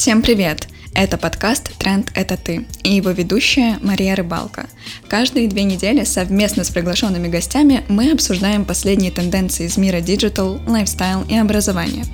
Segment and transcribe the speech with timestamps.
[0.00, 0.68] Всем привет!
[0.94, 4.68] Это подкаст «Тренд– это ты» и его ведущая Мария Рыбалка.
[5.08, 11.24] Каждые две недели совместно с приглашенными гостями мы обсуждаем последние тенденции из мира digital, lifestyle
[11.28, 12.04] и образования.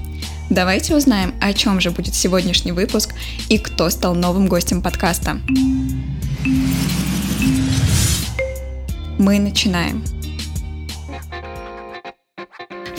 [0.48, 3.14] Давайте узнаем, о чем же будет сегодняшний выпуск
[3.50, 5.38] и кто стал новым гостем подкаста.
[9.18, 10.02] Мы начинаем.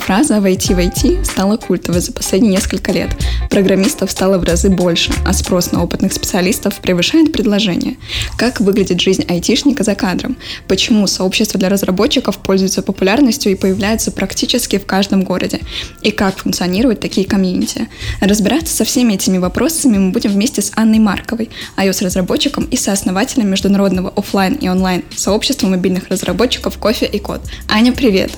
[0.06, 3.10] Фраза «войти в IT» стала культовой за последние несколько лет.
[3.50, 7.98] Программистов стало в разы больше, а спрос на опытных специалистов превышает предложение.
[8.38, 10.38] Как выглядит жизнь айтишника за кадром?
[10.68, 15.62] Почему сообщество для разработчиков пользуется популярностью и появляется практически в каждом городе?
[16.04, 17.88] И как функционируют такие комьюнити?
[18.22, 24.14] Разбираться со всеми этими вопросами мы будем вместе с Анной Марковой, iOS-разработчиком и сооснователем международного
[24.16, 27.42] офлайн и онлайн сообщества мобильных разработчиков «Кофе и код».
[27.68, 28.34] Аня, привет!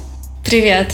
[0.46, 0.94] Привет!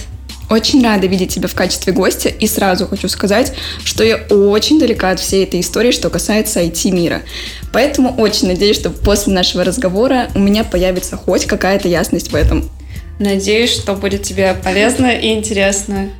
[0.53, 3.53] Очень рада видеть тебя в качестве гостя и сразу хочу сказать,
[3.83, 7.23] что я очень далека от всей этой истории, что касается IT-мира.
[7.71, 12.69] Поэтому очень надеюсь, что после нашего разговора у меня появится хоть какая-то ясность в этом.
[13.17, 16.11] Надеюсь, что будет тебе полезно и интересно.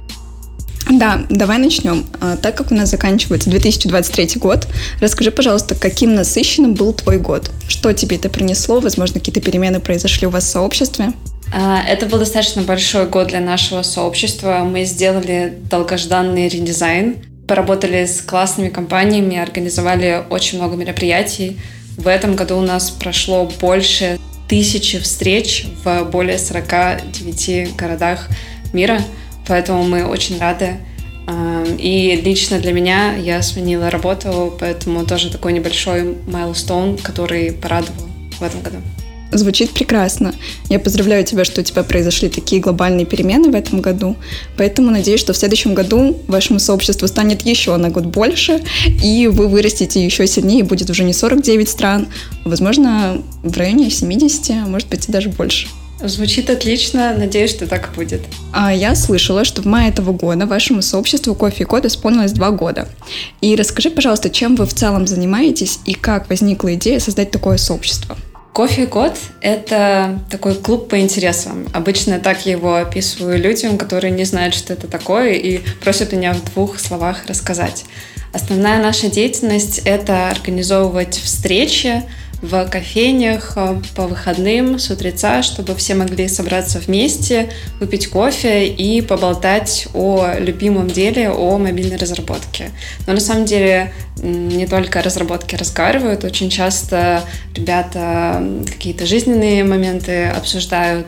[0.89, 2.03] Да, давай начнем.
[2.19, 4.67] А, так как у нас заканчивается 2023 год,
[4.99, 7.51] расскажи, пожалуйста, каким насыщенным был твой год?
[7.67, 8.79] Что тебе это принесло?
[8.79, 11.13] Возможно, какие-то перемены произошли у вас в сообществе?
[11.55, 14.63] А, это был достаточно большой год для нашего сообщества.
[14.63, 21.59] Мы сделали долгожданный редизайн, поработали с классными компаниями, организовали очень много мероприятий.
[21.95, 24.17] В этом году у нас прошло больше
[24.49, 28.29] тысячи встреч в более 49 городах
[28.73, 28.99] мира,
[29.47, 30.77] поэтому мы очень рады.
[31.27, 38.09] А, и лично для меня я сменила работу, поэтому тоже такой небольшой майлстоун, который порадовал
[38.39, 38.77] в этом году.
[39.33, 40.33] Звучит прекрасно.
[40.69, 44.15] Я поздравляю тебя, что у тебя произошли такие глобальные перемены в этом году.
[44.57, 48.61] Поэтому надеюсь, что в следующем году вашему сообществу станет еще на год больше,
[49.03, 52.07] и вы вырастете еще сильнее, будет уже не 49 стран,
[52.45, 55.67] а, возможно, в районе 70, а может быть и даже больше.
[55.99, 58.21] Звучит отлично, надеюсь, что так и будет.
[58.51, 62.51] А я слышала, что в мае этого года вашему сообществу кофе и код исполнилось два
[62.51, 62.89] года.
[63.39, 68.17] И расскажи, пожалуйста, чем вы в целом занимаетесь и как возникла идея создать такое сообщество?
[68.53, 71.67] Кофе и код— это такой клуб по интересам.
[71.73, 76.53] Обычно так его описываю людям, которые не знают, что это такое, и просят меня в
[76.53, 77.83] двух словах рассказать.
[78.31, 82.03] Основная наша деятельность— это организовывать встречи,
[82.43, 87.49] в кофейнях э, по выходным с утреца, чтобы все могли собраться вместе,
[87.79, 92.71] выпить кофе и поболтать о любимом деле, о мобильной разработке.
[93.07, 97.23] Но на самом деле не только о разработке разговаривают, очень часто
[97.55, 101.07] ребята какие-то жизненные моменты обсуждают,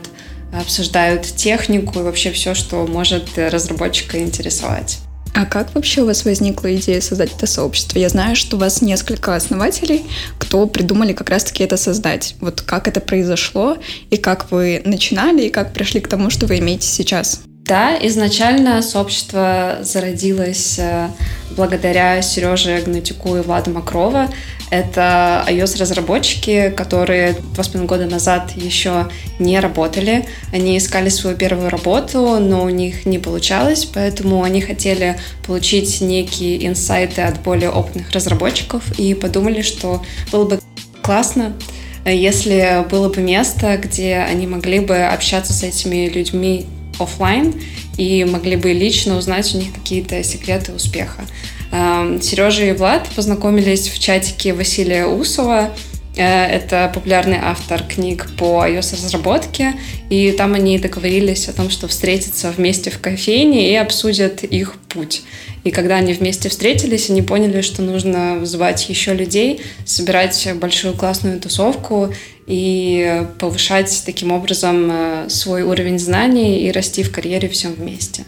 [0.58, 5.00] обсуждают технику и вообще все, что может разработчика интересовать.
[5.36, 7.98] А как вообще у вас возникла идея создать это сообщество?
[7.98, 10.06] Я знаю, что у вас несколько основателей,
[10.38, 12.36] кто придумали как раз-таки это создать.
[12.40, 13.76] Вот как это произошло,
[14.08, 17.42] и как вы начинали, и как пришли к тому, что вы имеете сейчас?
[17.66, 21.08] Да, изначально сообщество зародилось э,
[21.56, 24.28] благодаря Сереже Гнатюку и Владу Макрова.
[24.70, 29.08] Это iOS-разработчики, которые два с половиной года назад еще
[29.40, 30.26] не работали.
[30.52, 36.64] Они искали свою первую работу, но у них не получалось, поэтому они хотели получить некие
[36.68, 40.60] инсайты от более опытных разработчиков и подумали, что было бы
[41.02, 41.52] классно,
[42.04, 46.66] если было бы место, где они могли бы общаться с этими людьми
[46.98, 47.54] офлайн
[47.96, 51.24] и могли бы лично узнать у них какие-то секреты успеха.
[51.72, 55.70] Эм, Сережа и Влад познакомились в чатике Василия Усова.
[56.16, 59.74] Э, это популярный автор книг по iOS-разработке.
[60.08, 65.22] И там они договорились о том, что встретятся вместе в кофейне и обсудят их путь.
[65.64, 71.40] И когда они вместе встретились, они поняли, что нужно вызывать еще людей, собирать большую классную
[71.40, 72.12] тусовку
[72.46, 78.24] и повышать таким образом э, свой уровень знаний и расти в карьере всем вместе.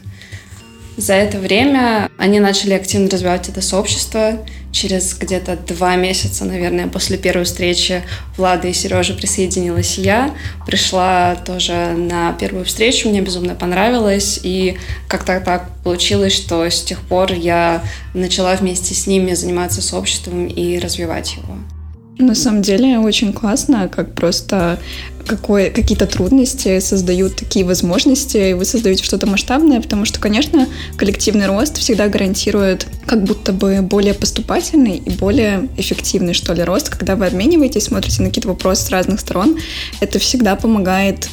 [0.99, 4.45] За это время они начали активно развивать это сообщество.
[4.72, 8.03] Через где-то два месяца, наверное, после первой встречи
[8.37, 10.34] Влада и Сережа присоединилась я.
[10.66, 14.41] Пришла тоже на первую встречу, мне безумно понравилось.
[14.42, 14.77] И
[15.07, 20.81] как-то так получилось, что с тех пор я начала вместе с ними заниматься сообществом и
[20.81, 21.78] развивать его.
[22.18, 24.78] На самом деле очень классно, как просто
[25.24, 30.66] какой, какие-то трудности создают такие возможности, и вы создаете что-то масштабное, потому что, конечно,
[30.97, 36.88] коллективный рост всегда гарантирует как будто бы более поступательный и более эффективный, что ли, рост.
[36.88, 39.56] Когда вы обмениваетесь, смотрите на какие-то вопросы с разных сторон,
[40.00, 41.28] это всегда помогает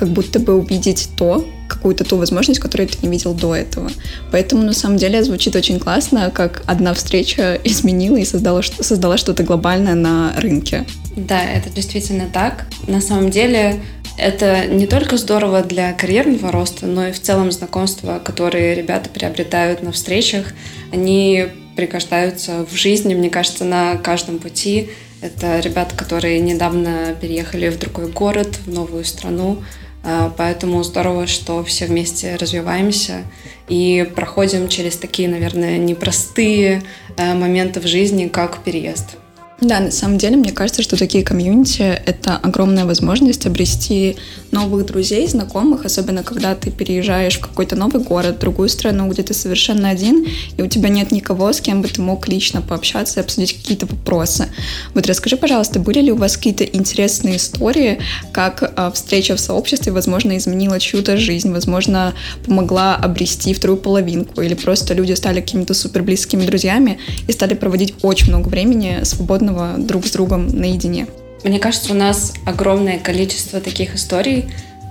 [0.00, 3.90] как будто бы увидеть то, какую-то ту возможность, которую ты не видел до этого.
[4.32, 9.42] Поэтому, на самом деле, звучит очень классно, как одна встреча изменила и создала, создала что-то
[9.42, 10.86] глобальное на рынке.
[11.16, 12.66] Да, это действительно так.
[12.86, 13.82] На самом деле,
[14.16, 19.82] это не только здорово для карьерного роста, но и в целом знакомства, которые ребята приобретают
[19.82, 20.54] на встречах,
[20.92, 24.88] они пригождаются в жизни, мне кажется, на каждом пути.
[25.20, 29.62] Это ребята, которые недавно переехали в другой город, в новую страну,
[30.02, 33.24] Поэтому здорово, что все вместе развиваемся
[33.68, 36.82] и проходим через такие, наверное, непростые
[37.16, 39.16] э, моменты в жизни, как переезд.
[39.60, 44.16] Да, на самом деле, мне кажется, что такие комьюнити— это огромная возможность обрести
[44.52, 49.34] новых друзей, знакомых, особенно когда ты переезжаешь в какой-то новый город, другую страну, где ты
[49.34, 50.26] совершенно один,
[50.56, 53.84] и у тебя нет никого, с кем бы ты мог лично пообщаться и обсудить какие-то
[53.84, 54.48] вопросы.
[54.94, 58.00] Вот расскажи, пожалуйста, были ли у вас какие-то интересные истории,
[58.32, 62.14] как а, встреча в сообществе, возможно, изменила чью-то жизнь, возможно,
[62.46, 66.98] помогла обрести вторую половинку, или просто люди стали какими-то супер близкими друзьями
[67.28, 71.06] и стали проводить очень много времени свободно свободного друг с другом наедине.
[71.44, 74.50] Мне кажется, у нас огромное количество таких историй.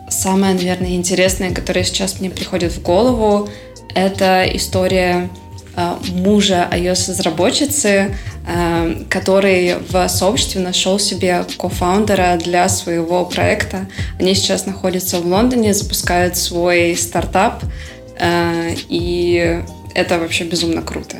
[0.09, 3.49] Самое, наверное, интересное, которое сейчас мне приходит в голову,
[3.93, 5.29] это история
[5.75, 8.15] э, мужа iOS-разработчицы,
[8.47, 13.87] э, который в сообществе нашел себе кофаундера для своего проекта.
[14.19, 17.63] Они сейчас находятся в Лондоне, запускают свой стартап,
[18.19, 19.61] э, и
[19.93, 21.17] это вообще безумно круто.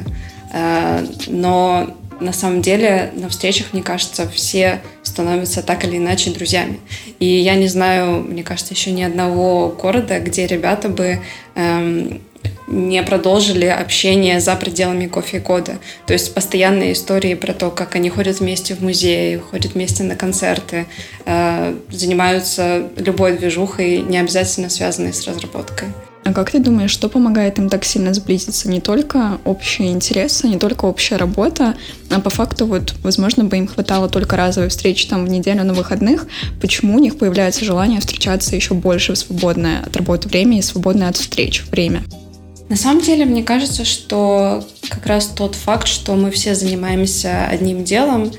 [1.27, 6.79] Но на самом деле на встречах, мне кажется, все становятся так или иначе друзьями.
[7.19, 11.19] И я не знаю, мне кажется, еще ни одного города, где ребята бы
[11.55, 12.21] эм,
[12.67, 15.79] не продолжили общение за пределами кофе кода.
[16.05, 20.15] То есть постоянные истории про то, как они ходят вместе в музей, ходят вместе на
[20.15, 20.85] концерты,
[21.25, 25.89] э, занимаются любой движухой, не обязательно связанной с разработкой.
[26.25, 28.69] А как ты думаешь, что помогает им так сильно сблизиться?
[28.69, 31.75] Не только общие интересы, не только общая работа,
[32.09, 35.73] а по факту вот, возможно, бы им хватало только разовой встречи там в неделю на
[35.73, 36.27] выходных.
[36.61, 41.09] Почему у них появляется желание встречаться еще больше в свободное от работы время и свободное
[41.09, 42.03] от встреч время?
[42.69, 47.83] На самом деле, мне кажется, что как раз тот факт, что мы все занимаемся одним
[47.83, 48.31] делом,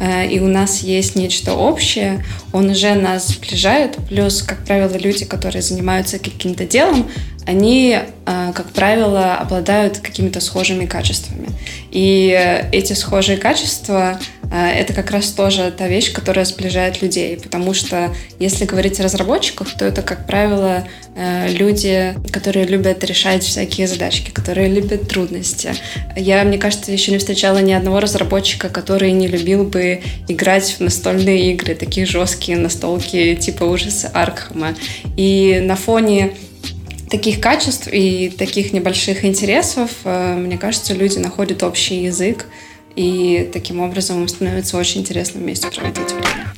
[0.00, 3.96] и у нас есть нечто общее, он уже нас сближает.
[4.08, 7.10] Плюс, как правило, люди, которые занимаются каким-то делом,
[7.48, 11.48] они, э, как правило, обладают какими-то схожими качествами.
[11.90, 12.28] И
[12.72, 14.20] эти схожие качества
[14.52, 19.02] э, это как раз тоже та вещь, которая сближает людей, потому что если говорить о
[19.02, 20.86] разработчиках, то это, как правило,
[21.16, 25.70] э, люди, которые любят решать всякие задачки, которые любят трудности.
[26.16, 30.80] Я, мне кажется, еще не встречала ни одного разработчика, который не любил бы играть в
[30.80, 34.74] настольные игры, такие жесткие настолки типа ужасы Аркхема.
[35.16, 36.34] И на фоне
[37.10, 42.46] таких качеств и таких небольших интересов, э, мне кажется, люди находят общий язык,
[42.96, 46.52] и таким образом им становится очень интересно вместе проводить время.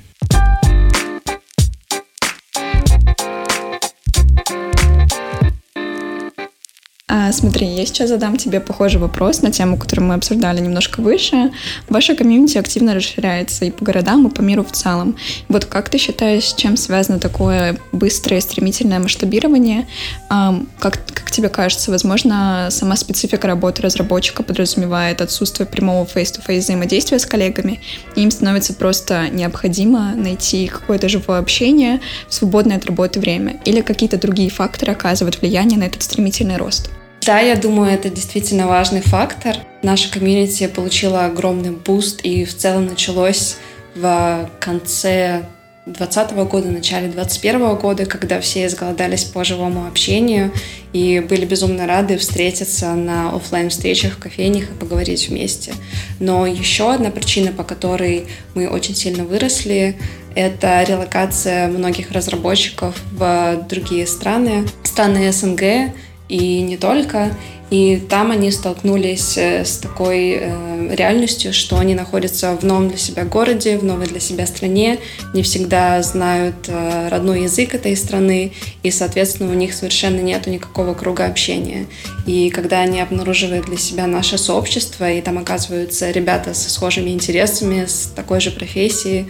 [7.13, 11.51] А, смотри, я сейчас задам тебе похожий вопрос на тему, которую мы обсуждали немножко выше.
[11.89, 15.17] Ваша комьюнити активно расширяется и по городам, и по миру в целом.
[15.49, 19.89] Вот как ты считаешь, с чем связано такое быстрое, стремительное масштабирование?
[20.29, 27.19] А, как, как тебе кажется, возможно, сама специфика работы разработчика подразумевает отсутствие прямого face-to-face взаимодействия
[27.19, 27.81] с коллегами,
[28.15, 33.81] и им становится просто необходимо найти какое-то живое общение в свободное от работы время, или
[33.81, 36.89] какие-то другие факторы оказывают влияние на этот стремительный рост?
[37.31, 39.55] Да, я думаю, это действительно важный фактор.
[39.85, 43.55] Наша комьюнити получила огромный буст и в целом началось
[43.95, 45.45] в конце
[45.87, 50.51] 2020 года, начале 2021 года, когда все изголодались по живому общению
[50.93, 55.73] и были безумно рады встретиться на офлайн встречах в кофейнях и поговорить вместе.
[56.19, 58.25] Но еще одна причина, по которой
[58.57, 59.97] мы очень сильно выросли,
[60.35, 65.93] это релокация многих разработчиков в другие страны, страны СНГ,
[66.31, 67.37] и не только.
[67.71, 72.99] И там они столкнулись э, с такой э, реальностью, что они находятся в новом для
[72.99, 74.99] себя городе, в новой для себя стране,
[75.35, 80.95] не всегда знают э, родной язык этой страны, и, соответственно, у них совершенно нет никакого
[80.95, 81.87] круга общения.
[82.27, 87.87] И когда они обнаруживают для себя наше сообщество, и там оказываются ребята со схожими интересами,
[87.87, 89.27] с такой же профессией,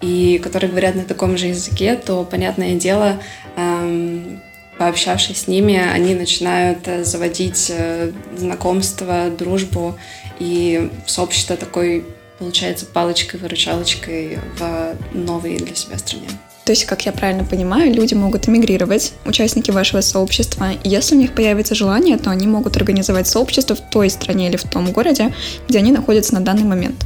[0.00, 3.20] и которые говорят на таком же языке, то, понятное дело,
[3.56, 4.40] эм,
[4.78, 9.96] пообщавшись с ними, они начинают э, заводить э, знакомство, дружбу,
[10.38, 12.04] и сообщество такой
[12.38, 16.26] получается палочкой-выручалочкой в новой для себя стране.
[16.64, 21.18] То есть, как я правильно понимаю, люди могут эмигрировать, участники вашего сообщества, и если у
[21.18, 25.34] них появится желание, то они могут организовать сообщество в той стране или в том городе,
[25.68, 26.96] где они находятся на данный момент.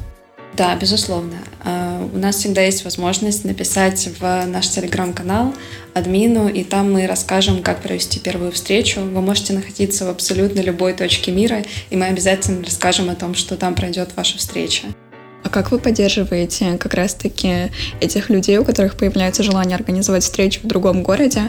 [0.56, 1.34] Да, безусловно.
[2.12, 5.54] У нас всегда есть возможность написать в наш телеграм-канал
[5.94, 9.00] админу, и там мы расскажем, как провести первую встречу.
[9.00, 13.56] Вы можете находиться в абсолютно любой точке мира, и мы обязательно расскажем о том, что
[13.56, 14.86] там пройдет ваша встреча.
[15.44, 20.66] А как вы поддерживаете как раз-таки этих людей, у которых появляется желание организовать встречу в
[20.66, 21.42] другом городе?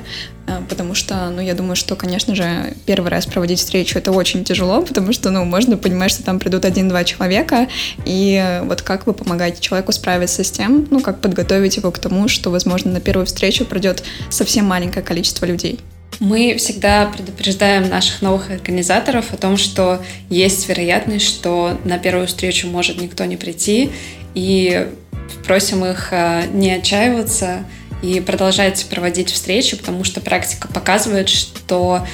[0.47, 4.43] А, потому что, ну, я думаю, что, конечно же, первый раз проводить встречу это очень
[4.43, 7.67] тяжело, потому что, ну, можно понимать, что там придут один-два человека,
[8.05, 12.27] и вот как вы помогаете человеку справиться с тем, ну, как подготовить его к тому,
[12.27, 15.79] что, возможно, на первую встречу придет совсем маленькое количество людей?
[16.19, 22.67] Мы всегда предупреждаем наших новых организаторов о том, что есть вероятность, что на первую встречу
[22.67, 23.91] может никто не прийти,
[24.35, 24.87] и
[25.45, 27.63] просим их э, не отчаиваться
[28.01, 32.05] и продолжать проводить встречи, потому что практика показывает, что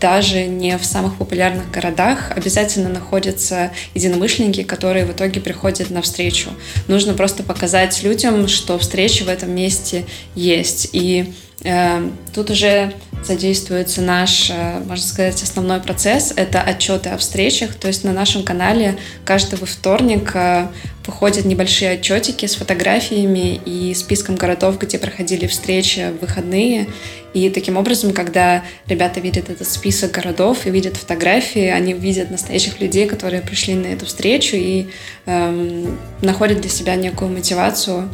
[0.00, 6.50] даже не в самых популярных городах обязательно находятся единомышленники, которые в итоге приходят на встречу.
[6.86, 10.04] Нужно просто показать людям, что встречи в этом месте
[10.34, 10.90] есть.
[10.92, 11.32] И
[12.34, 12.92] тут уже
[13.24, 16.32] задействуется наш, э, можно сказать, основной процесс.
[16.34, 17.74] Это отчеты о встречах.
[17.74, 20.66] То есть на нашем канале каждый вторник э,
[21.06, 26.88] выходят небольшие отчетики с фотографиями и списком городов, где проходили встречи в выходные.
[27.34, 32.80] И таким образом, когда ребята видят этот список городов и видят фотографии, они видят настоящих
[32.80, 34.88] людей, которые пришли на эту встречу и
[35.26, 38.08] эм, находят для себя некую мотивацию,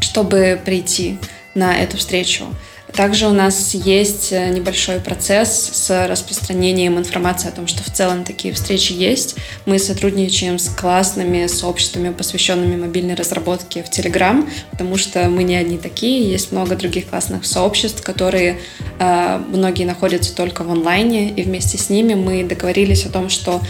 [0.00, 1.18] чтобы прийти
[1.54, 2.46] на эту встречу.
[2.92, 8.22] Также у нас есть э, небольшой процесс с распространением информации о том, что в целом
[8.22, 9.36] такие встречи есть.
[9.64, 15.78] Мы сотрудничаем с классными сообществами, посвященными мобильной разработке в Telegram, потому что мы не одни
[15.78, 18.58] такие, есть много других классных сообществ, которые
[18.98, 23.62] э, многие находятся только в онлайне, и вместе с ними мы договорились о том, что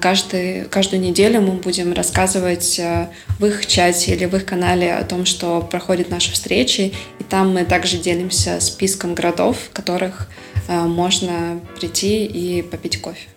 [0.00, 5.04] каждый, каждую неделю мы будем рассказывать э, в их чате или в их канале о
[5.04, 6.92] том, что проходят наши встречи.
[7.18, 10.28] И там мы также делимся списком городов, в которых
[10.68, 13.28] э, можно прийти и попить кофе.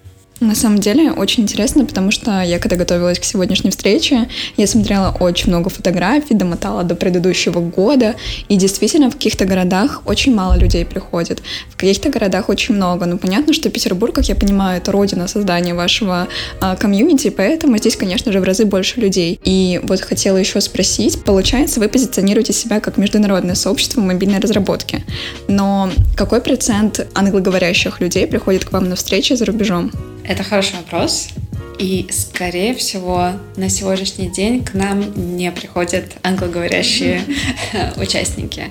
[0.42, 4.28] На самом деле очень интересно, потому что я когда готовилась к сегодняшней встрече,
[4.58, 8.16] я смотрела очень много фотографий, домотала до предыдущего года,
[8.50, 13.06] и действительно в каких-то городах очень мало людей приходит, в каких-то городах очень много.
[13.06, 16.28] Ну, понятно, что Петербург, как я понимаю, это родина создания вашего
[16.60, 19.40] а, комьюнити, поэтому здесь, конечно же, в разы больше людей.
[19.46, 25.06] И вот хотела еще спросить, получается, вы позиционируете себя как международное сообщество мобильной разработки,
[25.48, 29.92] но какой процент англоговорящих людей приходит к вам на встречи за рубежом?
[30.28, 31.30] Это хороший вопрос.
[31.78, 37.22] И, скорее всего, на сегодняшний день к нам не приходят англоговорящие
[37.98, 38.66] участники.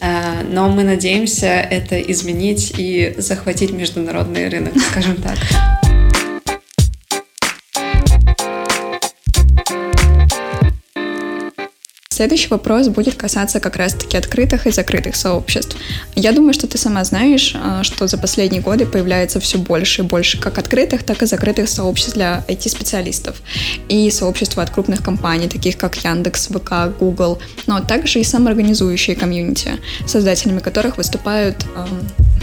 [0.00, 5.87] А, но мы надеемся это изменить и захватить международный рынок, скажем так.
[12.18, 15.76] Следующий вопрос будет касаться как раз-таки открытых и закрытых сообществ.
[16.16, 20.04] Я думаю, что ты сама знаешь, а, что за последние годы появляется все больше и
[20.04, 23.40] больше как открытых, так и закрытых сообществ для IT-специалистов.
[23.88, 29.74] И сообщества от крупных компаний, таких как Яндекс, ВК, Google, но также и самоорганизующие комьюнити,
[30.04, 31.66] создателями которых выступают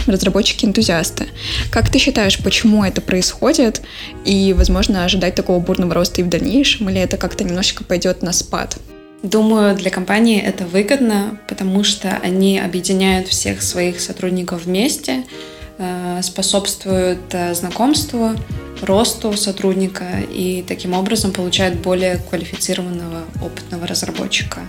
[0.06, 1.26] разработчики-энтузиасты.
[1.70, 3.82] Как ты считаешь, почему это происходит?
[4.24, 6.88] И, возможно, ожидать такого бурного роста и в дальнейшем?
[6.88, 8.78] Или это как-то немножечко пойдет на спад?
[9.26, 15.24] Думаю, для компании это выгодно, потому что они объединяют всех своих сотрудников вместе,
[15.78, 18.30] э, способствуют э, знакомству,
[18.82, 24.60] росту сотрудника и таким образом получают более квалифицированного опытного разработчика.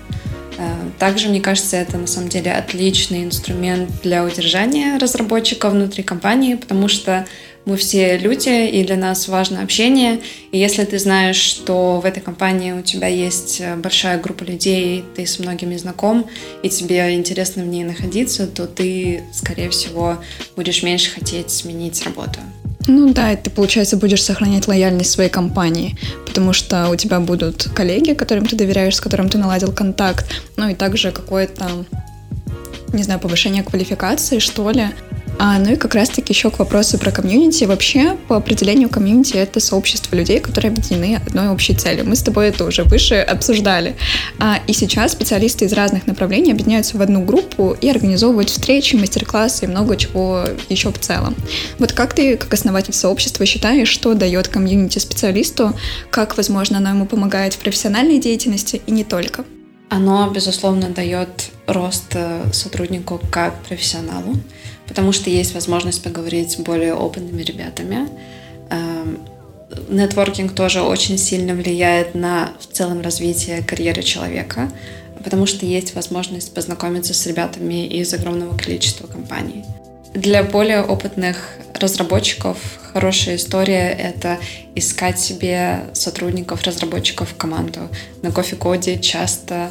[0.57, 6.55] Э, также, мне кажется, это на самом деле отличный инструмент для удержания разработчика внутри компании,
[6.55, 7.27] потому что
[7.67, 10.21] мы все люди, и для нас важно общение.
[10.53, 15.03] И если ты знаешь, что в этой компании у тебя есть э, большая группа людей,
[15.17, 16.25] ты с многими знаком,
[16.63, 20.17] и тебе интересно в ней находиться, то ты, скорее всего,
[20.55, 22.39] будешь меньше хотеть сменить работу.
[22.87, 28.13] Ну да, ты, получается, будешь сохранять лояльность своей компании, потому что у тебя будут коллеги,
[28.13, 31.85] которым ты доверяешь, с которым ты наладил контакт, ну и также какое-то,
[32.93, 34.87] не знаю, повышение квалификации, что ли.
[35.39, 37.65] А, ну и как раз-таки еще к вопросу про комьюнити.
[37.65, 42.05] Вообще, по определению комьюнити это сообщество людей, которые объединены одной общей целью.
[42.05, 43.95] Мы с тобой это уже выше обсуждали.
[44.39, 49.65] А, и сейчас специалисты из разных направлений объединяются в одну группу и организовывают встречи, мастер-классы
[49.65, 51.35] и много чего еще в целом.
[51.77, 55.73] Вот как ты, как основатель сообщества, считаешь, что дает комьюнити специалисту,
[56.09, 59.45] как, возможно, оно ему помогает в профессиональной деятельности и не только?
[59.89, 62.15] Оно, безусловно, дает рост
[62.51, 64.35] сотруднику как профессионалу,
[64.87, 68.07] потому что есть возможность поговорить с более опытными ребятами.
[68.69, 69.19] Эм,
[69.89, 74.71] нетворкинг тоже очень сильно влияет на в целом развитие карьеры человека,
[75.23, 79.65] потому что есть возможность познакомиться с ребятами из огромного количества компаний.
[80.13, 82.57] Для более опытных разработчиков
[82.93, 84.39] хорошая история— это
[84.73, 87.81] искать себе сотрудников, разработчиков в команду.
[88.21, 89.69] На кофе-коде часто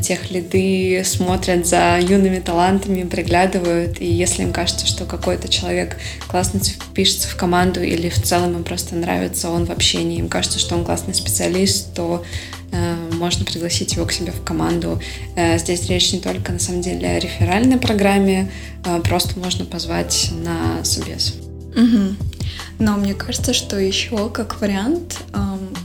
[0.00, 5.96] тех лиды смотрят за юными талантами, приглядывают, и если им кажется, что какой-то человек
[6.28, 10.58] классно впишется в команду или в целом им просто нравится он в общении, им кажется,
[10.58, 12.24] что он классный специалист, то
[12.72, 15.00] э, можно пригласить его к себе в команду.
[15.36, 18.50] Э, здесь речь не только, на самом деле, о реферальной программе,
[18.84, 21.34] э, просто можно позвать на собес.
[21.74, 22.35] Угу.
[22.78, 25.18] Но мне кажется, что еще как вариант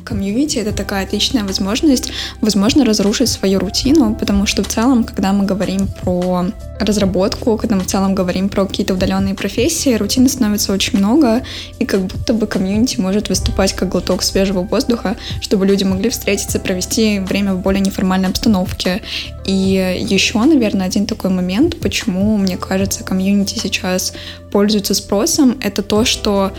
[0.04, 5.46] комьюнити это такая отличная возможность, возможно, разрушить свою рутину, потому что в целом, когда мы
[5.46, 6.48] говорим про
[6.80, 11.44] разработку, когда мы в целом говорим про какие-то удаленные профессии, рутины становится очень много,
[11.80, 16.60] и как будто бы комьюнити может выступать как глоток свежего воздуха, чтобы люди могли встретиться,
[16.60, 19.02] провести время в более неформальной обстановке.
[19.46, 24.14] И еще, наверное, один такой момент, почему, мне кажется, комьюнити сейчас
[24.52, 26.51] пользуется спросом, это то, что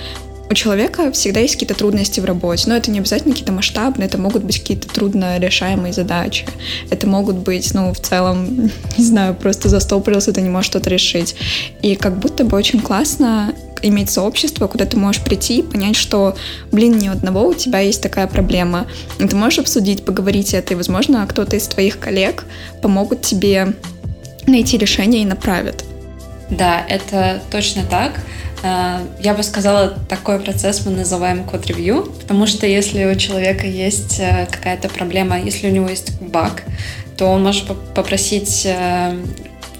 [0.52, 4.18] у человека всегда есть какие-то трудности в работе, но это не обязательно какие-то масштабные, это
[4.18, 6.44] могут быть какие-то трудно решаемые задачи.
[6.90, 11.34] Это могут быть, ну, в целом, не знаю, просто застопорился, ты не можешь что-то решить.
[11.80, 16.37] И как будто бы очень классно иметь сообщество, куда ты можешь прийти и понять, что,
[16.70, 18.87] блин, ни одного у тебя есть такая проблема.
[19.18, 22.44] И ты можешь обсудить, поговорить это, и, возможно, кто-то из твоих коллег
[22.82, 23.72] помогут тебе
[24.46, 25.84] найти решение и направят.
[26.50, 28.20] Да, это точно так.
[28.62, 34.21] Э, я бы сказала, такой процесс мы называем код-ревью, потому что если у человека есть
[34.21, 36.62] э, какая-то проблема, если у него есть баг,
[37.16, 39.16] то он может попросить э,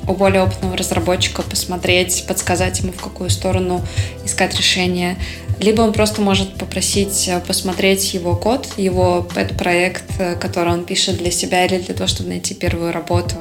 [0.09, 3.83] у более опытного разработчика посмотреть, подсказать ему, в какую сторону
[4.25, 5.17] искать решение.
[5.61, 10.85] Либо он просто может попросить э, посмотреть его код, его этот проект, э, который он
[10.85, 13.37] пишет для себя или для того, чтобы найти первую работу.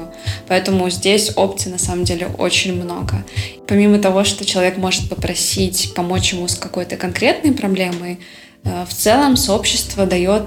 [0.46, 3.24] Поэтому здесь опций на самом деле очень много.
[3.66, 8.20] Помимо того, что человек может попросить помочь ему с какой-то конкретной проблемой,
[8.64, 10.44] э, в целом сообщество дает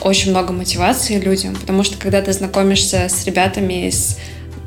[0.00, 4.16] очень много мотивации людям, потому что когда ты знакомишься с ребятами из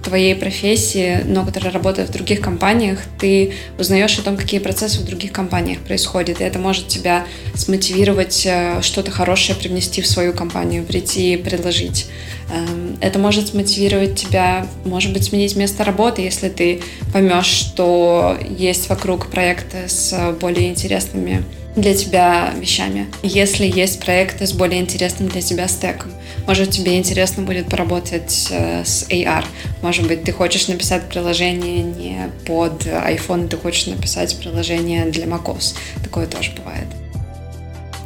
[0.04, 5.06] твоей профессии, но которая работает в других компаниях, ты узнаешь о том, какие процессы в
[5.06, 10.84] других компаниях происходят, и это может тебя смотивировать э, что-то хорошее привнести в свою компанию,
[10.84, 12.08] прийти и предложить.
[12.52, 18.90] Эм, это может смотивировать тебя, может быть, сменить место работы, если ты поймешь, что есть
[18.90, 21.44] вокруг проекты с более интересными
[21.76, 23.08] для тебя вещами.
[23.24, 26.12] Если есть проекты с более интересным для тебя стеком,
[26.48, 29.46] может тебе интересно будет поработать э, с AR,
[29.82, 35.76] может быть ты хочешь написать приложение не под iPhone, ты хочешь написать приложение для macOS,
[36.04, 36.88] такое тоже бывает.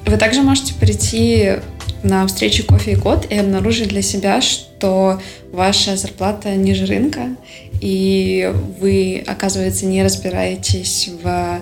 [0.06, 1.56] Вы также можете прийти
[2.04, 5.22] на встречу кофе и код и обнаружить для себя, что
[5.52, 7.36] ваша зарплата ниже рынка,
[7.82, 11.62] и вы, оказывается, не разбираетесь в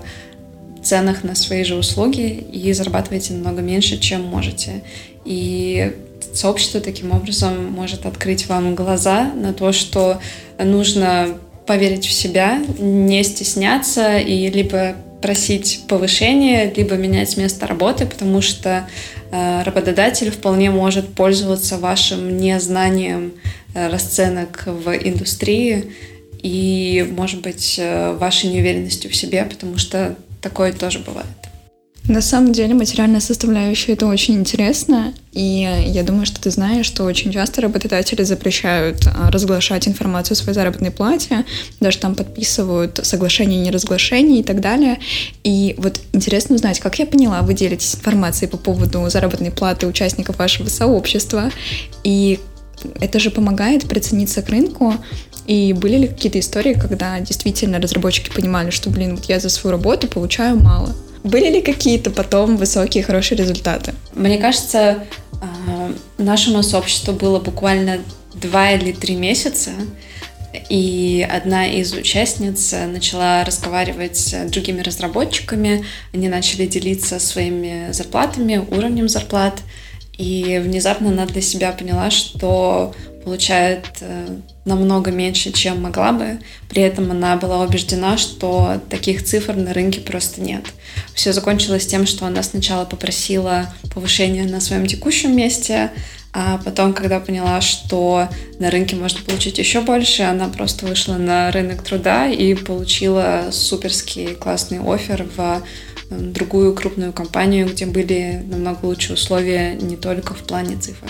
[0.83, 4.83] ценах на свои же услуги и зарабатываете намного меньше, чем можете.
[5.25, 5.93] И
[6.33, 10.19] сообщество таким образом может открыть вам глаза на то, что
[10.57, 18.41] нужно поверить в себя, не стесняться и либо просить повышения, либо менять место работы, потому
[18.41, 18.87] что
[19.31, 23.33] э, работодатель вполне может пользоваться вашим незнанием
[23.73, 25.93] э, расценок в индустрии
[26.43, 31.44] и, может быть, э, вашей неуверенностью в себе, потому что Такое тоже бывает.
[32.07, 37.03] На самом деле материальная составляющая это очень интересно, и я думаю, что ты знаешь, что
[37.03, 41.45] очень часто работодатели запрещают а, разглашать информацию о своей заработной плате,
[41.79, 44.99] даже там подписывают соглашение неразглашение и так далее.
[45.43, 50.37] И вот интересно узнать, как я поняла, вы делитесь информацией по поводу заработной платы участников
[50.37, 51.49] вашего сообщества,
[52.03, 52.39] и
[52.99, 54.93] это же помогает прицениться к рынку,
[55.47, 59.75] и были ли какие-то истории, когда действительно разработчики понимали, что, блин, вот я за свою
[59.75, 60.95] работу получаю мало?
[61.25, 63.95] Были ли какие-то потом высокие, хорошие результаты?
[64.13, 65.05] Мне кажется,
[65.41, 68.01] а, нашему сообществу было буквально
[68.35, 69.71] два или три месяца,
[70.69, 75.83] и одна из участниц начала разговаривать с другими разработчиками,
[76.13, 79.61] они начали делиться своими зарплатами, уровнем зарплат,
[80.15, 82.93] и внезапно она для себя поняла, что
[83.25, 86.39] получает э, намного меньше, чем могла бы.
[86.69, 90.63] При этом она была убеждена, что таких цифр на рынке просто нет.
[91.15, 95.91] Все закончилось тем, что она сначала попросила повышения на своем текущем месте,
[96.37, 98.27] А потом, когда поняла, что
[98.59, 104.35] на рынке можно получить еще больше, она просто вышла на рынок труда и получила суперский
[104.35, 105.63] классный офер в
[106.11, 111.09] другую крупную компанию, где были намного лучшие условия не только в плане цифр.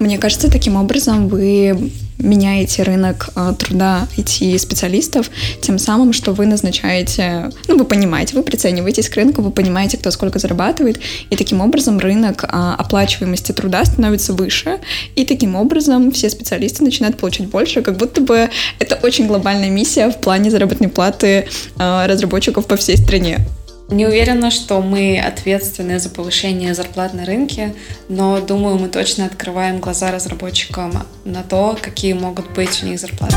[0.00, 7.50] Мне кажется, таким образом вы меняете рынок э, труда IT-специалистов тем самым, что вы назначаете,
[7.68, 11.98] ну, вы понимаете, вы прицениваетесь к рынку, вы понимаете, кто сколько зарабатывает, и таким образом
[11.98, 14.78] рынок э, оплачиваемости труда становится выше,
[15.16, 20.08] и таким образом все специалисты начинают получать больше, как будто бы это очень глобальная миссия
[20.08, 21.46] в плане заработной платы
[21.78, 23.46] э, разработчиков по всей стране.
[23.90, 27.74] Не уверена, что мы ответственны за повышение зарплат на рынке,
[28.08, 30.92] но думаю, мы точно открываем глаза разработчикам
[31.24, 33.36] на то, какие могут быть у них зарплаты.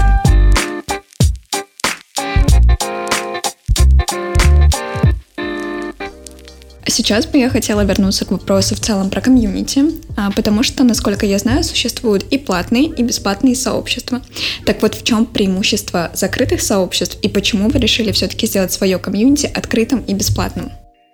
[6.88, 9.84] Сейчас бы я хотела вернуться к вопросу в целом про комьюнити,
[10.18, 14.22] а, потому что, насколько я знаю, существуют и платные, и бесплатные сообщества.
[14.66, 19.46] Так вот, в чем преимущество закрытых сообществ и почему вы решили все-таки сделать свое комьюнити
[19.46, 20.72] открытым и бесплатным?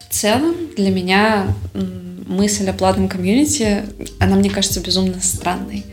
[0.09, 1.55] В целом, для меня
[2.27, 3.83] мысль о платном комьюнити,
[4.19, 5.85] она мне кажется безумно странной.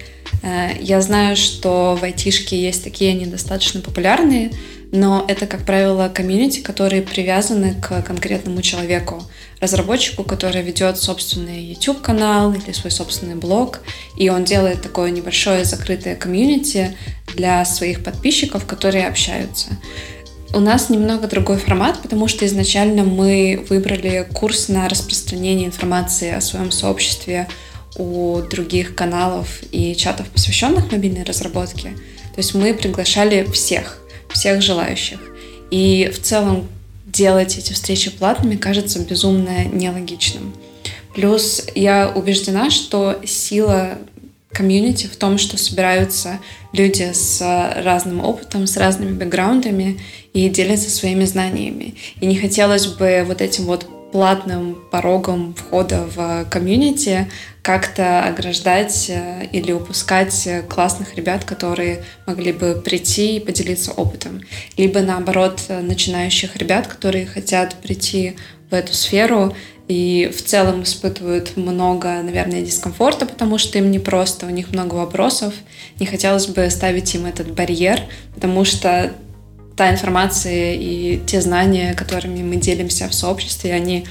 [0.42, 4.52] Э, я знаю, что в айтишке есть такие, они достаточно популярные,
[4.96, 9.22] но это, как правило, комьюнити, которые привязаны к конкретному человеку,
[9.60, 13.80] разработчику, который ведет собственный YouTube-канал или свой собственный блог,
[14.16, 16.96] и он делает такое небольшое закрытое комьюнити
[17.34, 19.68] для своих подписчиков, которые общаются.
[20.54, 26.40] У нас немного другой формат, потому что изначально мы выбрали курс на распространение информации о
[26.40, 27.48] своем сообществе
[27.98, 31.90] у других каналов и чатов, посвященных мобильной разработке.
[32.34, 34.05] То есть мы приглашали всех,
[34.36, 35.18] всех желающих.
[35.70, 36.68] И в целом
[37.06, 40.54] делать эти встречи платными кажется безумно нелогичным.
[41.14, 43.98] Плюс я убеждена, что сила
[44.52, 46.38] комьюнити в том, что собираются
[46.72, 47.40] люди с
[47.76, 49.98] разным опытом, с разными бэкграундами
[50.34, 51.94] и делятся своими знаниями.
[52.20, 57.30] И не хотелось бы вот этим вот платным порогом входа в комьюнити
[57.62, 64.42] как-то ограждать э, или упускать классных ребят, которые могли бы прийти и поделиться опытом.
[64.76, 68.36] Либо наоборот, начинающих ребят, которые хотят прийти
[68.70, 69.54] в эту сферу
[69.88, 75.54] и в целом испытывают много, наверное, дискомфорта, потому что им непросто, у них много вопросов.
[76.00, 78.00] Не хотелось бы ставить им этот барьер,
[78.34, 79.12] потому что
[79.76, 84.06] та информация и те знания, которыми мы делимся в сообществе, они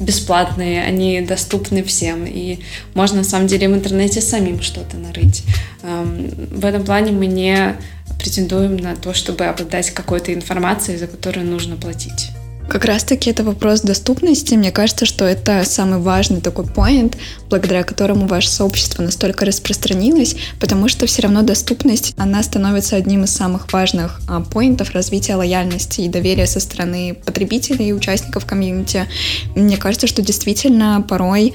[0.00, 2.60] бесплатные, они доступны всем, и
[2.94, 5.44] можно на самом деле в интернете самим что-то нарыть.
[5.82, 7.76] Эм, в этом плане мы не
[8.18, 12.30] претендуем на то, чтобы обладать какой-то информацией, за которую нужно платить.
[12.68, 14.54] Как раз-таки это вопрос доступности.
[14.54, 17.16] Мне кажется, что это самый важный такой поинт,
[17.50, 23.30] благодаря которому ваше сообщество настолько распространилось, потому что все равно доступность, она становится одним из
[23.30, 29.06] самых важных а, поинтов развития лояльности и доверия со стороны потребителей и участников комьюнити.
[29.54, 31.52] Мне кажется, что действительно порой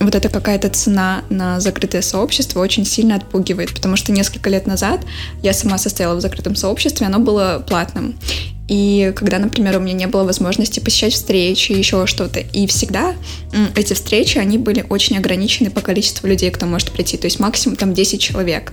[0.00, 5.00] вот эта какая-то цена на закрытое сообщество очень сильно отпугивает, потому что несколько лет назад
[5.42, 8.16] я сама состояла в закрытом сообществе, оно было платным.
[8.70, 13.14] И когда, например, у меня не было возможности посещать встречи, еще что-то, и всегда
[13.74, 17.76] эти встречи, они были очень ограничены по количеству людей, кто может прийти, то есть максимум
[17.76, 18.72] там 10 человек.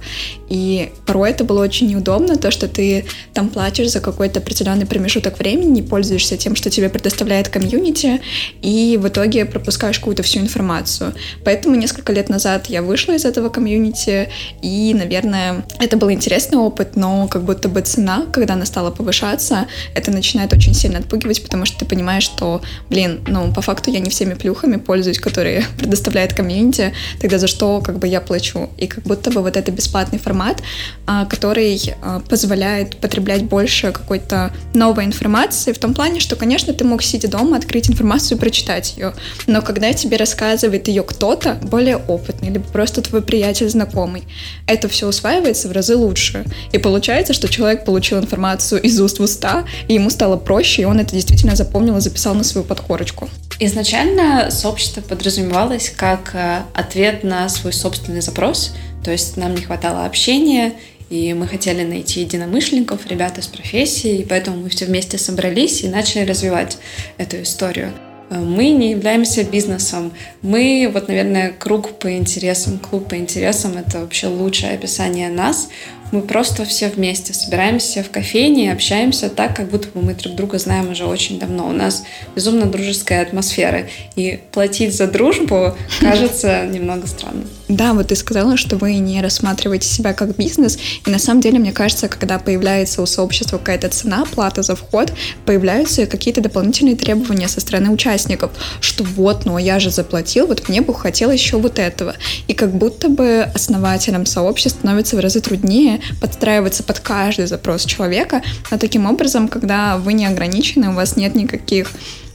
[0.50, 5.40] И порой это было очень неудобно, то, что ты там платишь за какой-то определенный промежуток
[5.40, 8.22] времени, не пользуешься тем, что тебе предоставляет комьюнити,
[8.62, 11.16] и в итоге пропускаешь какую-то всю информацию.
[11.44, 14.30] Поэтому несколько лет назад я вышла из этого комьюнити,
[14.62, 19.66] и, наверное, это был интересный опыт, но как будто бы цена, когда она стала повышаться,
[19.94, 24.00] это начинает очень сильно отпугивать, потому что ты понимаешь, что, блин, ну, по факту я
[24.00, 28.70] не всеми плюхами пользуюсь, которые предоставляет комьюнити, тогда за что как бы я плачу?
[28.78, 30.62] И как будто бы вот это бесплатный формат,
[31.06, 36.84] а, который а, позволяет потреблять больше какой-то новой информации в том плане, что, конечно, ты
[36.84, 39.14] мог сидя дома, открыть информацию и прочитать ее,
[39.48, 44.24] но когда тебе рассказывает ее кто-то более опытный, либо просто твой приятель, знакомый,
[44.66, 46.46] это все усваивается в разы лучше.
[46.72, 50.86] И получается, что человек получил информацию из уст в уста, и ему стало проще, и
[50.86, 53.30] он это действительно запомнил и записал на свою подкорочку.
[53.60, 60.06] Изначально сообщество подразумевалось как э, ответ на свой собственный запрос, то есть нам не хватало
[60.06, 60.74] общения,
[61.10, 65.88] и мы хотели найти единомышленников, ребят из профессии, и поэтому мы все вместе собрались и
[65.88, 66.78] начали развивать
[67.18, 67.94] эту историю.
[68.30, 70.12] Э, мы не являемся бизнесом.
[70.42, 75.70] Мы, вот, наверное, круг по интересам, клуб по интересам— это вообще лучшее описание нас.
[76.12, 80.58] Мы просто все вместе собираемся в кофейне, общаемся так, как будто бы мы друг друга
[80.60, 81.68] знаем уже очень давно.
[81.68, 82.04] У нас
[82.36, 83.88] безумно дружеская атмосфера.
[84.16, 87.44] И платить за дружбу кажется немного странно.
[87.68, 90.80] Да, вот ты сказала, что вы не рассматриваете себя как бизнес.
[91.06, 95.12] И на самом деле, мне кажется, когда появляется у сообщества какая-то цена, плата за вход,
[95.46, 100.82] появляются какие-то дополнительные требования со стороны участников, что вот, ну я же заплатил, вот мне
[100.82, 102.16] бы хотелось еще вот этого.
[102.48, 108.42] И как будто бы основателям сообщества становится в разы труднее подстраиваться под каждый запрос человека,
[108.72, 111.92] но таким образом, когда вы не ограничены, у вас нет никаких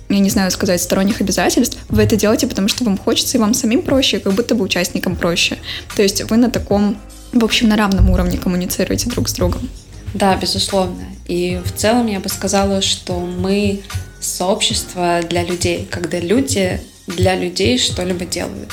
[0.08, 3.54] я не знаю сказать, сторонних обязательств, вы это делаете, потому что вам хочется, и вам
[3.54, 5.56] самим проще, как будто бы участникам проще.
[5.96, 6.98] То есть вы на таком,
[7.32, 9.70] в общем, на равном уровне коммуницируете друг с другом.
[10.12, 11.04] Да, безусловно.
[11.26, 13.80] И в целом я бы сказала, что мы
[14.20, 18.70] сообщество для людей, когда люди для людей что-либо делают.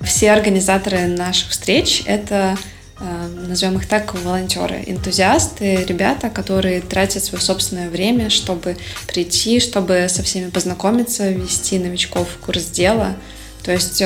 [0.00, 2.56] Все организаторы наших встреч— это
[3.00, 10.22] назовем их так, волонтеры, энтузиасты, ребята, которые тратят свое собственное время, чтобы прийти, чтобы со
[10.22, 13.14] всеми познакомиться, ввести новичков в курс дела.
[13.62, 14.02] То есть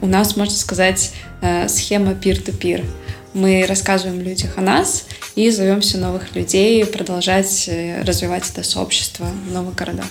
[0.00, 2.84] у нас, можно сказать, э, схема peer-to-peer.
[3.32, 9.26] Мы рассказываем людям о нас и зовем все новых людей продолжать э, развивать это сообщество
[9.48, 10.06] в новых городах.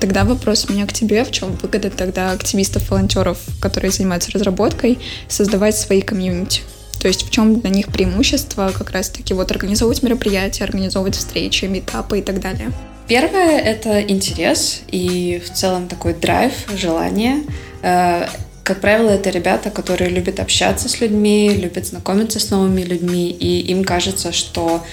[0.00, 1.22] Тогда вопрос у меня к тебе.
[1.24, 6.62] В чем выгода тогда активистов-волонтеров, которые занимаются разработкой, создавать свои комьюнити?
[7.00, 12.18] То есть в чем для них преимущество как раз-таки вот организовывать мероприятия, организовывать встречи, метапы
[12.18, 12.70] и так далее?
[13.08, 17.42] Первое— это интерес и в целом такой драйв, желание.
[17.82, 18.26] Э,
[18.62, 23.62] как правило, это ребята, которые любят общаться с людьми, любят знакомиться с новыми людьми, и
[23.72, 24.84] им кажется, что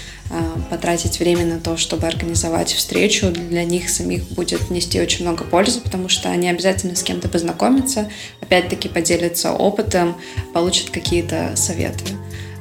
[0.69, 5.81] потратить время на то, чтобы организовать встречу, для них самих будет нести очень много пользы,
[5.81, 8.09] потому что они обязательно с кем-то познакомятся,
[8.41, 10.17] опять-таки поделятся опытом,
[10.53, 12.03] получат какие-то советы.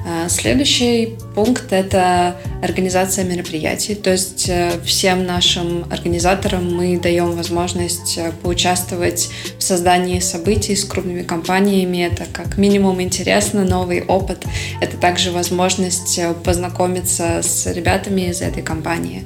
[0.08, 3.96] А, следующий пункт– это организация мероприятий.
[3.96, 10.84] То есть э, всем нашим организаторам мы даем возможность э, поучаствовать в создании событий с
[10.84, 12.06] крупными компаниями.
[12.06, 14.44] Это как минимум интересно, новый опыт.
[14.80, 19.24] Это также возможность э, познакомиться с ребятами из этой компании.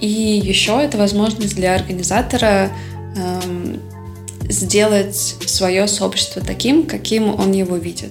[0.00, 2.72] И еще это возможность для организатора
[3.16, 3.80] эм,
[4.48, 8.10] сделать свое сообщество таким, каким он его видит.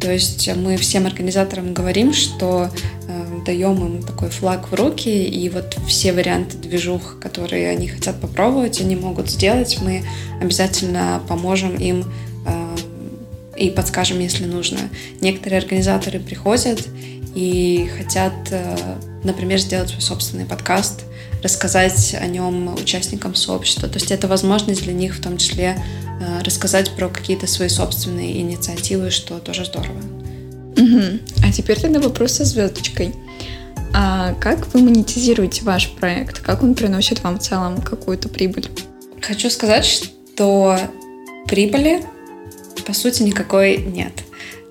[0.00, 2.70] То есть мы всем организаторам говорим, что
[3.08, 8.20] э, даем им такой флаг в руки, и вот все варианты движух, которые они хотят
[8.20, 9.78] попробовать, они могут сделать.
[9.80, 10.04] Мы
[10.40, 12.04] обязательно поможем им
[12.46, 12.76] э,
[13.56, 14.78] и подскажем, если нужно.
[15.20, 16.86] Некоторые организаторы приходят
[17.34, 18.76] и хотят, э,
[19.24, 21.02] например, сделать свой собственный подкаст,
[21.42, 23.88] рассказать о нем участникам сообщества.
[23.88, 25.76] То есть это возможность для них в том числе
[26.20, 29.98] Э, рассказать про какие-то свои собственные инициативы, что тоже здорово.
[30.76, 31.44] Угу.
[31.44, 33.14] А теперь тогда вопрос со звездочкой.
[33.94, 36.40] А как вы монетизируете ваш проект?
[36.40, 38.68] Как он приносит вам в целом какую-то прибыль?
[39.22, 40.78] Хочу сказать, что
[41.46, 42.02] прибыли
[42.84, 44.12] по сути никакой нет.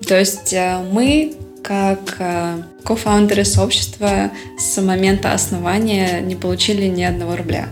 [0.06, 1.34] То есть э, мы
[1.68, 7.68] как э, кофаундеры сообщества с момента основания не получили ни одного рубля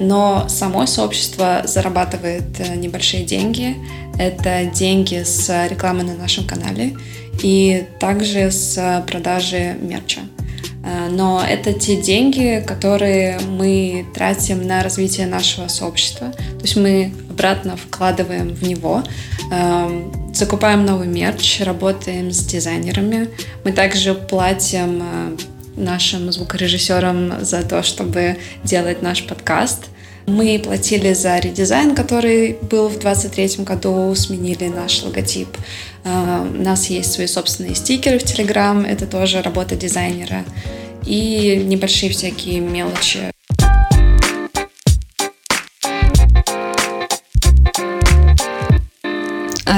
[0.00, 3.76] но само сообщество зарабатывает э, небольшие деньги.
[4.18, 6.96] Это деньги с рекламы на нашем канале
[7.42, 10.20] и также с продажи мерча.
[10.84, 16.30] Э, но это те деньги, которые мы тратим на развитие нашего сообщества.
[16.30, 19.02] То есть мы обратно вкладываем в него,
[19.50, 23.28] эм, закупаем новый мерч, работаем с дизайнерами.
[23.64, 25.36] Мы также платим э,
[25.76, 29.86] нашим звукорежиссерам за то, чтобы делать наш подкаст.
[30.26, 35.48] Мы платили за редизайн, который был в 2023 году, сменили наш логотип.
[36.04, 40.44] А, у нас есть свои собственные стикеры в Telegram, это тоже работа дизайнера.
[41.06, 43.32] И небольшие всякие мелочи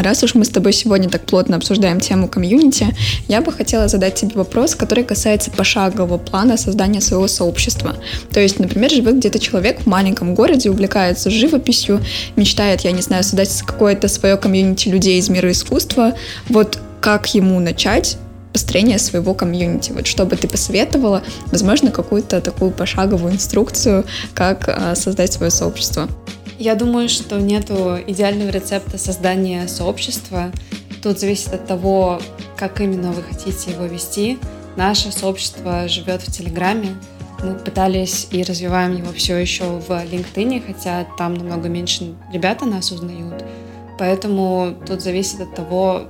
[0.03, 2.89] раз уж мы с тобой сегодня так плотно обсуждаем тему комьюнити,
[3.29, 7.97] я бы хотела задать тебе вопрос, который касается пошагового плана создания своего сообщества.
[8.33, 12.01] То есть, например, живет где-то человек в маленьком городе, увлекается живописью,
[12.37, 16.15] мечтает, я не знаю, создать какое-то свое комьюнити людей из мира искусства.
[16.49, 18.17] Вот как ему начать
[18.53, 19.93] построение своего комьюнити.
[19.93, 26.09] Вот что бы ты посоветовала, возможно, какую-то такую пошаговую инструкцию, как э, создать свое сообщество.
[26.63, 30.53] Я думаю, что нету идеального рецепта создания сообщества.
[31.03, 32.21] Тут зависит от того,
[32.57, 34.39] как именно вы хотите его вести.
[34.77, 36.91] Наше сообщество живет в Телеграме.
[37.43, 42.93] Мы пытались и развиваем его все еще в LinkedIn, хотя там намного меньше ребята нас
[42.93, 43.45] узнают.
[43.99, 46.03] Поэтому тут зависит от того,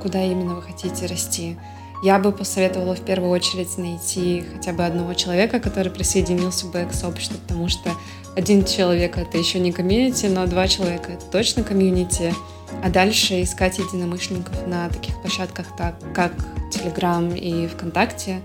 [0.00, 1.56] куда именно вы хотите расти.
[2.02, 6.94] Я бы посоветовала в первую очередь найти хотя бы одного человека, который присоединился бы к
[6.94, 7.90] сообществу, потому что
[8.36, 12.34] один человек— это еще не комьюнити, но два человека— это точно комьюнити.
[12.82, 16.32] А дальше искать единомышленников на таких площадках, так, как
[16.72, 18.40] Telegram и ВКонтакте,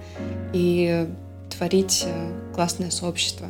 [0.53, 1.09] и
[1.49, 3.47] творить э, классное сообщество.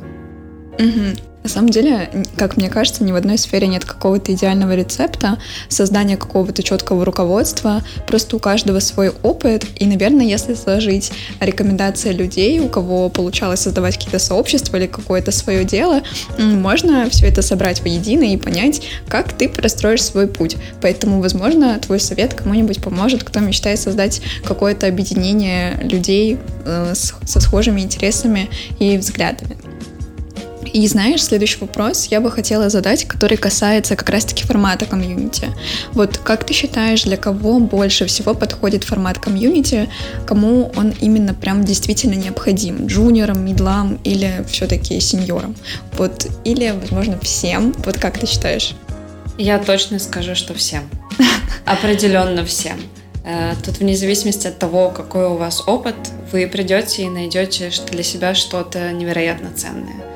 [0.78, 1.16] Угу.
[1.42, 6.16] На самом деле, как мне кажется, ни в одной сфере нет какого-то идеального рецепта, создания
[6.16, 7.82] какого-то четкого руководства.
[8.06, 9.66] Просто у каждого свой опыт.
[9.76, 15.64] И, наверное, если сложить рекомендации людей, у кого получалось создавать какие-то сообщества или какое-то свое
[15.64, 16.02] дело,
[16.38, 20.56] можно все это собрать воедино и понять, как ты простроишь свой путь.
[20.80, 27.80] Поэтому, возможно, твой совет кому-нибудь поможет, кто мечтает создать какое-то объединение людей э, со схожими
[27.80, 29.71] интересами и взглядами.
[30.72, 35.48] И знаешь, следующий вопрос я бы хотела задать, который касается как раз-таки формата комьюнити.
[35.92, 39.90] Вот как ты считаешь, для кого больше всего подходит формат комьюнити,
[40.26, 42.86] кому он именно прям действительно необходим?
[42.86, 45.54] Джуниорам, мидлам или все-таки сеньорам?
[45.98, 47.74] Вот, или, возможно, всем?
[47.84, 48.74] Вот как ты считаешь?
[49.36, 50.88] Я точно скажу, что всем.
[51.66, 52.80] Определенно всем.
[53.24, 55.96] Э, тут вне зависимости от того, какой у вас опыт,
[56.32, 60.11] вы придете и найдете для себя что-то невероятно ценное.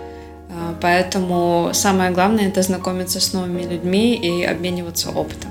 [0.81, 5.51] Поэтому самое главное это знакомиться с новыми людьми и обмениваться опытом.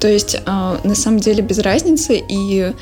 [0.00, 2.72] То есть а, на самом деле без разницы и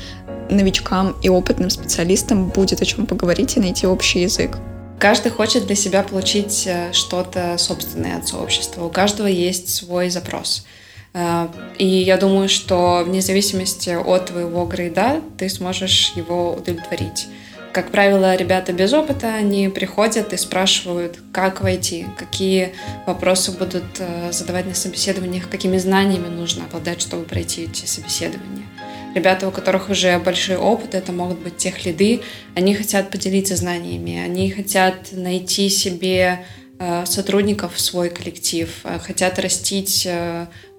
[0.49, 4.57] новичкам, и опытным специалистам будет о чем поговорить и найти общий язык.
[4.99, 8.83] Каждый хочет для себя получить э, что-то собственное от сообщества.
[8.83, 10.65] У каждого есть свой запрос.
[11.13, 17.27] А, и я думаю, что вне зависимости от твоего грейда ты сможешь его удовлетворить.
[17.73, 22.73] Как правило, ребята без опыта, они приходят и спрашивают, как войти, какие
[23.05, 28.65] вопросы будут э, задавать на собеседованиях, какими знаниями нужно обладать, чтобы пройти эти собеседования.
[29.13, 32.21] Ребята, у которых уже большой опыт, это могут быть тех лиды,
[32.55, 36.45] они хотят поделиться знаниями, они хотят найти себе
[36.79, 40.07] э, сотрудников в свой коллектив, э, хотят растить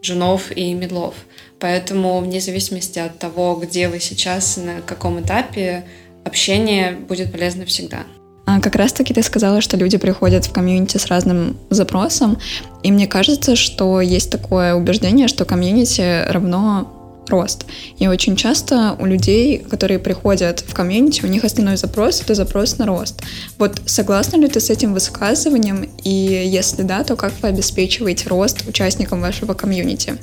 [0.02, 1.14] джунов и медлов.
[1.58, 5.84] Поэтому вне зависимости от того, где вы сейчас, на каком этапе,
[6.28, 8.04] общение будет полезно всегда.
[8.46, 12.38] А как раз-таки ты сказала, что люди приходят в комьюнити с разным запросом,
[12.82, 16.94] и мне кажется, что есть такое убеждение, что комьюнити равно
[17.28, 17.66] рост.
[17.98, 22.78] И очень часто у людей, которые приходят в комьюнити, у них основной запрос— это запрос
[22.78, 23.20] на рост.
[23.58, 25.88] Вот согласна ли ты с этим высказыванием?
[26.02, 30.16] И если да, то как вы обеспечиваете рост участникам вашего комьюнити?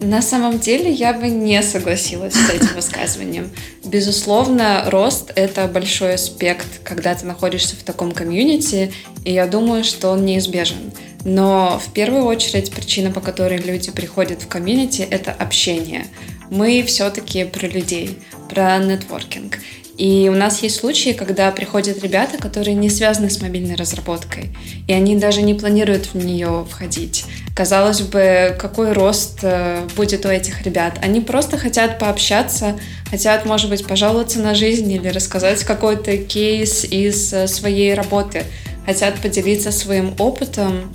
[0.00, 3.50] На самом деле я бы не согласилась с этим высказыванием.
[3.84, 8.92] Безусловно, рост— это большой аспект, когда ты находишься в таком комьюнити,
[9.24, 10.92] и я думаю, что он неизбежен.
[11.24, 16.06] Но в первую очередь причина, по которой люди приходят в комьюнити, это общение.
[16.50, 18.18] Мы все-таки про людей,
[18.50, 19.58] про нетворкинг.
[19.96, 24.50] И у нас есть случаи, когда приходят ребята, которые не связаны с мобильной разработкой,
[24.88, 27.24] и они даже не планируют в нее входить.
[27.54, 30.98] Казалось бы, какой рост э, будет у этих ребят?
[31.00, 32.76] Они просто хотят пообщаться,
[33.08, 38.42] хотят, может быть, пожаловаться на жизнь или рассказать какой-то кейс из э, своей работы,
[38.84, 40.92] хотят поделиться своим опытом,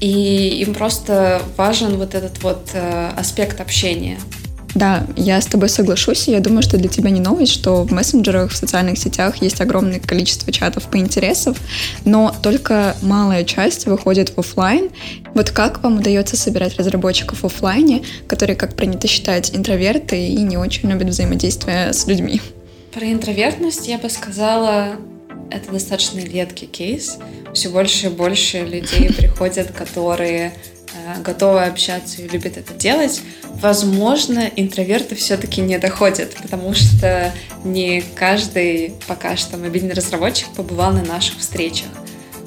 [0.00, 4.18] и им просто важен вот этот вот э, аспект общения.
[4.74, 7.92] Да, я с тобой соглашусь, и я думаю, что для тебя не новость, что в
[7.92, 11.54] мессенджерах, в социальных сетях есть огромное количество чатов по интересам,
[12.04, 14.90] но только малая часть выходит в офлайн.
[15.34, 20.56] Вот как вам удается собирать разработчиков в офлайне, которые, как принято считать, интроверты и не
[20.56, 22.40] очень любят взаимодействие с людьми?
[22.92, 24.96] Про интровертность я бы сказала,
[25.50, 27.18] это достаточно редкий кейс.
[27.54, 30.52] Все больше и больше людей приходят, которые
[31.22, 37.32] готовы общаться и любят это делать, возможно, интроверты все-таки не доходят, потому что
[37.64, 41.88] не каждый пока что мобильный разработчик побывал на наших встречах.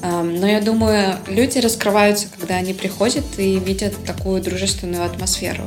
[0.01, 5.63] Эм, но я думаю, люди раскрываются, когда они приходят и видят такую дружественную атмосферу.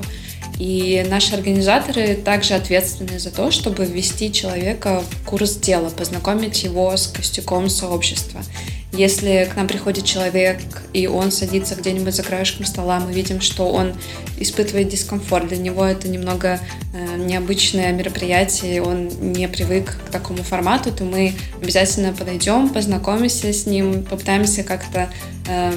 [0.58, 6.96] И наши организаторы также ответственны за то, чтобы ввести человека в курс дела, познакомить его
[6.96, 8.42] с костюком сообщества.
[8.96, 10.58] Если к нам приходит человек,
[10.94, 13.92] и он садится где-нибудь за краешком стола, мы видим, что он
[14.38, 15.48] испытывает дискомфорт.
[15.48, 16.60] Для него это немного
[16.94, 23.66] э, необычное мероприятие, он не привык к такому формату, то мы обязательно подойдем, познакомимся с
[23.66, 25.10] ним, попытаемся как-то
[25.46, 25.72] э,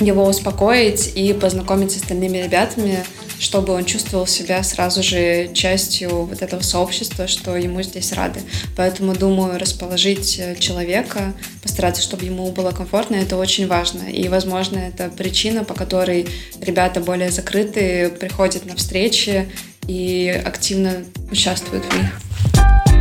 [0.00, 3.04] его успокоить и познакомить с остальными ребятами,
[3.38, 8.40] чтобы он чувствовал себя сразу же частью вот этого сообщества, что ему здесь рады.
[8.76, 14.08] Поэтому, думаю, расположить э, человека, постараться, чтобы ему было комфортно, это очень важно.
[14.08, 16.26] И, возможно, это причина, по которой
[16.60, 19.48] ребята более закрытые приходят на встречи
[19.86, 22.97] и активно участвуют в них.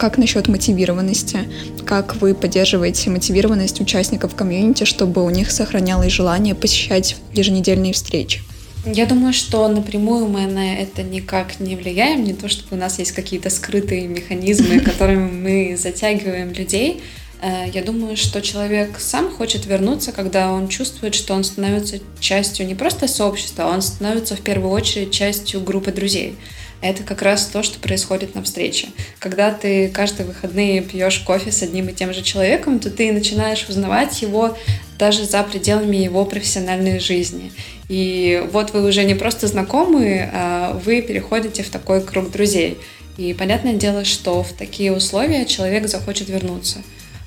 [0.00, 1.40] Как насчет мотивированности?
[1.84, 8.40] Как вы поддерживаете мотивированность участников комьюнити, чтобы у них сохранялось желание посещать еженедельные встречи?
[8.86, 12.24] Я думаю, что напрямую мы на это никак не влияем.
[12.24, 17.02] Не то, чтобы у нас есть какие-то скрытые механизмы, которыми мы затягиваем людей.
[17.42, 22.66] Э, я думаю, что человек сам хочет вернуться, когда он чувствует, что он становится частью
[22.66, 26.38] не просто сообщества, а он становится в первую очередь частью группы друзей.
[26.82, 28.88] Это как раз то, что происходит на встрече.
[29.18, 33.68] Когда ты каждые выходные пьешь кофе с одним и тем же человеком, то ты начинаешь
[33.68, 34.56] узнавать его
[34.98, 37.52] даже за пределами его профессиональной жизни.
[37.88, 42.78] И вот вы уже не просто знакомы, а вы переходите в такой круг друзей.
[43.18, 46.78] И понятное дело, что в такие условия человек захочет вернуться.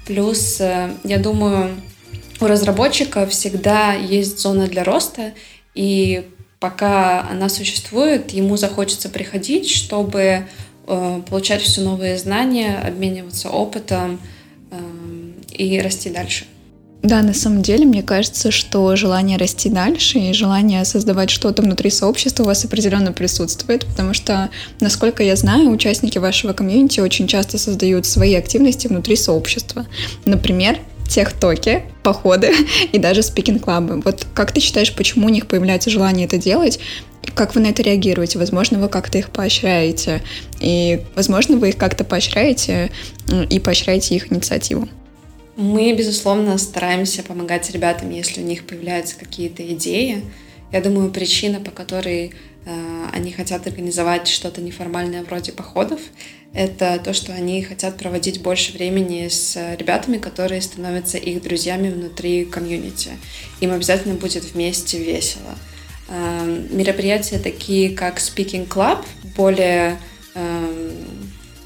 [0.07, 1.75] Плюс, э, я думаю,
[2.39, 5.33] у разработчика всегда есть зона для роста,
[5.75, 6.25] и
[6.63, 10.45] пока она существует, ему захочется приходить, чтобы
[10.87, 14.17] э, получать все новые знания, обмениваться опытом
[14.71, 14.77] э,
[15.51, 16.45] и расти дальше.
[17.01, 21.89] Да, на самом деле, мне кажется, что желание расти дальше и желание создавать что-то внутри
[21.89, 24.49] сообщества у вас определенно присутствует, потому что,
[24.79, 29.85] насколько я знаю, участники вашего комьюнити очень часто создают свои активности внутри сообщества.
[30.25, 30.79] Например,
[31.13, 32.51] тех-токи, походы
[32.91, 34.01] и даже спикинг-клабы.
[34.01, 36.79] Вот как ты считаешь, почему у них появляется желание это делать?
[37.35, 38.39] Как вы на это реагируете?
[38.39, 40.21] Возможно, вы как-то их поощряете.
[40.59, 42.91] И, возможно, вы их как-то поощряете
[43.49, 44.89] и поощряете их инициативу.
[45.55, 50.23] Мы, безусловно, стараемся помогать ребятам, если у них появляются какие-то идеи.
[50.71, 52.33] Я думаю, причина, по которой
[52.65, 55.99] э, они хотят организовать что-то неформальное вроде походов,
[56.53, 62.45] это то, что они хотят проводить больше времени с ребятами, которые становятся их друзьями внутри
[62.45, 63.11] комьюнити.
[63.59, 65.57] Им обязательно будет вместе весело.
[66.09, 69.03] Эм, мероприятия такие, как Speaking Club,
[69.35, 69.97] более
[70.35, 70.91] эм,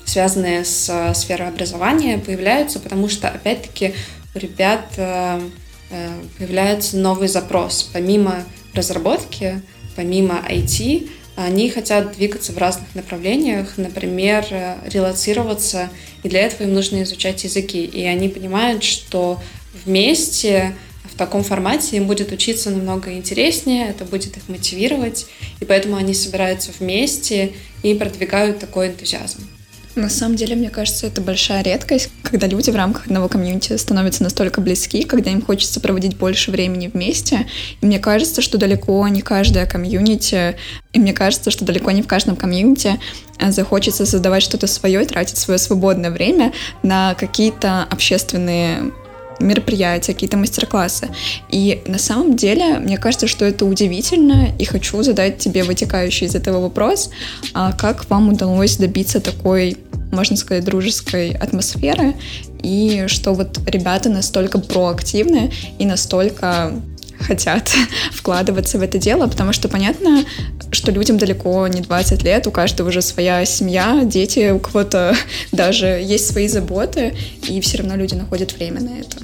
[0.05, 3.93] связанные с сферой образования, появляются, потому что, опять-таки,
[4.33, 5.41] у ребят э,
[5.89, 7.89] э, появляется новый запрос.
[7.91, 9.61] Помимо разработки,
[9.97, 14.43] помимо IT, они хотят двигаться в разных направлениях, например,
[14.85, 15.89] релацироваться,
[16.23, 17.85] и для этого им нужно изучать языки.
[17.85, 19.39] И они понимают, что
[19.85, 25.27] вместе в таком формате им будет учиться намного интереснее, это будет их мотивировать,
[25.59, 29.56] и поэтому они собираются вместе и продвигают такой энтузиазм.
[29.97, 34.21] На самом деле, мне кажется, это большая редкость, когда люди в рамках одного комьюнити становятся
[34.21, 37.47] настолько близки, когда им хочется проводить больше времени вместе.
[37.81, 40.55] И мне кажется, что далеко не каждое комьюнити,
[40.93, 42.99] и мне кажется, что далеко не в каждом комьюнити
[43.39, 48.91] э, захочется создавать что-то свое, тратить свое свободное время на какие-то общественные
[49.39, 51.09] мероприятия, какие-то мастер-классы.
[51.49, 56.35] И на самом деле, мне кажется, что это удивительно, и хочу задать тебе вытекающий из
[56.35, 57.09] этого вопрос,
[57.53, 59.77] а как вам удалось добиться такой
[60.11, 62.15] можно сказать, дружеской атмосферы,
[62.63, 66.73] и что вот ребята настолько проактивны и настолько
[67.19, 67.71] хотят
[68.13, 70.23] вкладываться в это дело, потому что понятно,
[70.71, 75.15] что людям далеко не 20 лет, у каждого уже своя семья, дети, у кого-то
[75.51, 77.15] даже есть свои заботы,
[77.47, 79.17] и все равно люди находят время на это.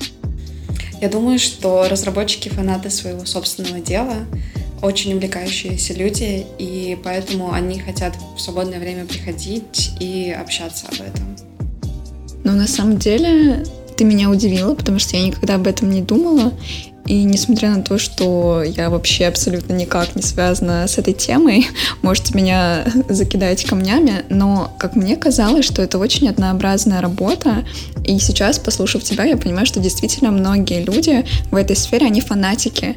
[1.02, 4.26] Я думаю, что разработчики фанаты своего собственного дела,
[4.82, 11.36] очень увлекающиеся люди, и поэтому они хотят в свободное время приходить и общаться об этом.
[12.44, 13.64] Но на самом деле
[13.96, 16.54] ты меня удивила, потому что я никогда об этом не думала.
[17.06, 21.68] И несмотря на то, что я вообще абсолютно никак не связана с этой темой,
[22.02, 27.66] можете меня закидать камнями, но, как мне казалось, что это очень однообразная работа.
[28.06, 32.96] И сейчас, послушав тебя, я понимаю, что действительно многие люди в этой сфере, они фанатики.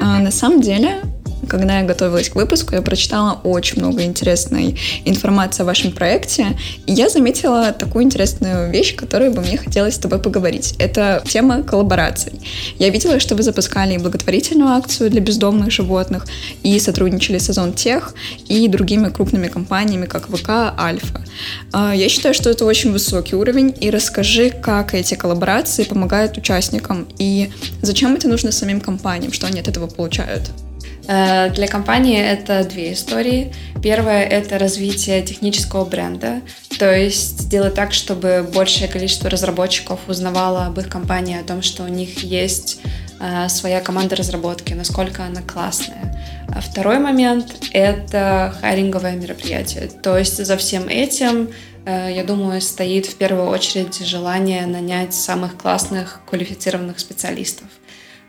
[0.00, 1.02] А на самом деле,
[1.48, 6.92] когда я готовилась к выпуску, я прочитала очень много интересной информации о вашем проекте, и
[6.92, 10.74] я заметила такую интересную вещь, которую бы мне хотелось с тобой поговорить.
[10.78, 12.32] Это тема коллабораций.
[12.78, 16.26] Я видела, что вы запускали благотворительную акцию для бездомных животных,
[16.62, 18.14] и сотрудничали с Озон Тех,
[18.48, 21.22] и другими крупными компаниями, как ВК, Альфа.
[21.72, 27.06] А, я считаю, что это очень высокий уровень, и расскажи, как эти коллаборации помогают участникам,
[27.18, 27.50] и
[27.82, 30.42] зачем это нужно самим компаниям, что они от этого получают.
[31.08, 33.52] Э, для компании это две истории.
[33.82, 36.42] Первая— это развитие технического бренда,
[36.78, 41.84] то есть сделать так, чтобы большее количество разработчиков узнавало об их компании, о том, что
[41.84, 42.80] у них есть
[43.20, 46.14] э, своя команда разработки, насколько она классная.
[46.54, 49.88] А второй момент— это хайринговое мероприятие.
[49.88, 51.48] То есть за всем этим,
[51.86, 57.66] э, я думаю, стоит в первую очередь желание нанять самых классных, квалифицированных специалистов.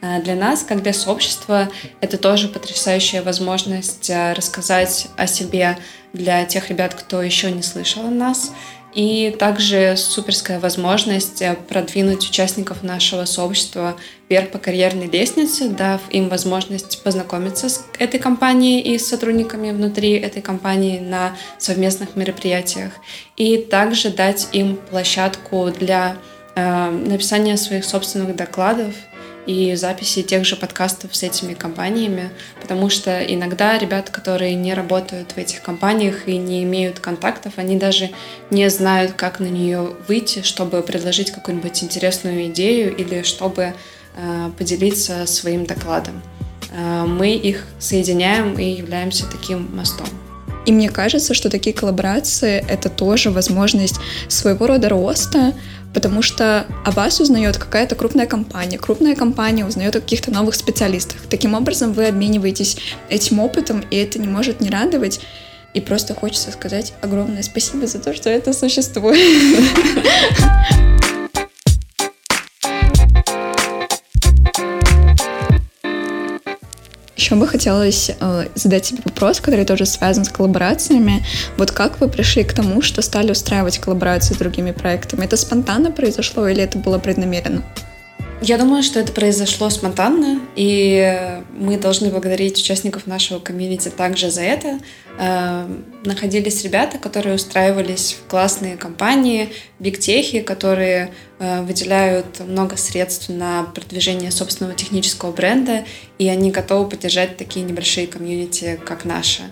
[0.01, 1.69] Э, для нас, как для сообщества,
[2.01, 5.77] это тоже потрясающая возможность э, рассказать о себе
[6.13, 8.51] для тех ребят, кто еще не слышал о нас.
[8.95, 13.95] И также суперская возможность э, продвинуть участников нашего сообщества
[14.29, 20.13] вверх по карьерной лестнице, дав им возможность познакомиться с этой компанией и с сотрудниками внутри
[20.13, 22.93] этой компании на совместных мероприятиях.
[23.37, 26.17] И также дать им площадку для
[26.55, 28.95] э, написания своих собственных докладов
[29.45, 32.29] и записи тех же подкастов с этими компаниями,
[32.61, 37.77] потому что иногда ребята, которые не работают в этих компаниях и не имеют контактов, они
[37.77, 38.11] даже
[38.49, 43.73] не знают, как на нее выйти, чтобы предложить какую-нибудь интересную идею или чтобы
[44.15, 46.21] э, поделиться своим докладом.
[46.71, 50.07] Э, мы их соединяем и являемся таким мостом.
[50.69, 53.95] И мне кажется, что такие коллаборации— это тоже возможность
[54.27, 55.55] своего рода роста,
[55.95, 61.21] потому что о вас узнает какая-то крупная компания, крупная компания узнает о каких-то новых специалистах.
[61.27, 62.77] Таким образом, вы обмениваетесь
[63.09, 65.21] этим опытом, и это не может не радовать.
[65.73, 69.17] И просто хочется сказать огромное спасибо за то, что это существует.
[77.29, 81.23] Еще бы хотелось э, задать тебе вопрос, который тоже связан с коллаборациями.
[81.57, 85.25] Вот как вы пришли к тому, что стали устраивать коллаборации с другими проектами?
[85.25, 87.61] Это спонтанно произошло или это было преднамеренно?
[88.41, 94.41] Я думаю, что это произошло спонтанно, и мы должны благодарить участников нашего комьюнити также за
[94.43, 94.79] это.
[95.19, 95.67] Э,
[96.05, 104.31] находились ребята, которые устраивались в классные компании, бигтехи, которые э, выделяют много средств на продвижение
[104.31, 105.83] собственного технического бренда,
[106.17, 109.43] и они готовы поддержать такие небольшие комьюнити, как наши.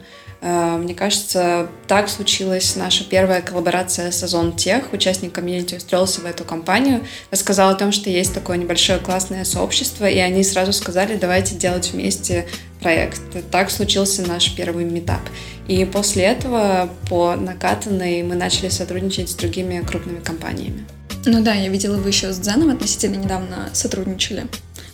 [0.47, 4.93] Э, мне кажется, так случилась наша первая коллаборация с Озон Тех.
[4.93, 10.05] Участник комьюнити устроился в эту компанию, рассказал о том, что есть такое небольшое классное сообщество,
[10.05, 12.47] и они сразу сказали, давайте делать вместе
[12.79, 13.21] проект.
[13.51, 15.21] Так случился наш первый метап.
[15.67, 20.85] И после этого по накатанной мы начали сотрудничать с другими крупными компаниями.
[21.25, 24.45] Ну да, я видела, вы еще с Дзеном относительно недавно сотрудничали.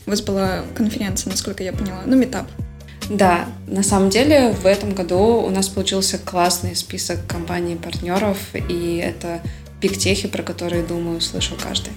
[0.08, 2.48] У вас была конференция, насколько я поняла, ну, метап.
[3.10, 9.42] Да, на самом деле в этом году у нас получился классный список компаний-партнеров, и это
[9.82, 11.92] пиктехи, про которые, думаю, слышал каждый.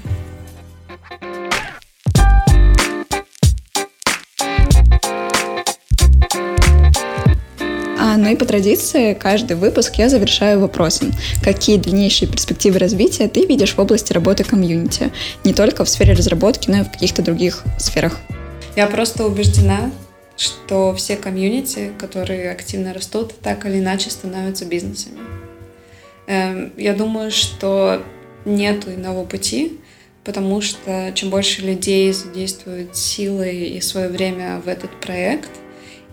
[7.99, 11.13] А, ну и по традиции, каждый выпуск я завершаю вопросом.
[11.43, 15.13] Какие дальнейшие перспективы развития ты видишь в области работы комьюнити?
[15.45, 18.19] Не только в сфере разработки, но и в каких-то других сферах.
[18.75, 19.91] Я просто убеждена,
[20.37, 25.19] что все комьюнити, которые активно растут, так или иначе становятся бизнесами.
[26.27, 28.03] Эм, я думаю, что
[28.45, 29.79] нет иного пути,
[30.25, 35.51] потому что чем больше людей задействуют силы и свое время в этот проект,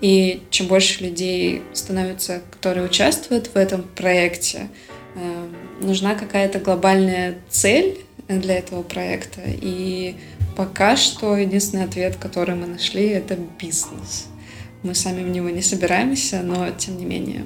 [0.01, 4.69] и чем больше людей становится, которые участвуют в этом проекте,
[5.15, 9.41] эм, нужна какая-то глобальная цель для этого проекта.
[9.45, 10.15] И
[10.55, 14.27] Пока что единственный ответ, который мы нашли, это бизнес.
[14.83, 17.45] Мы сами в него не собираемся, но тем не менее.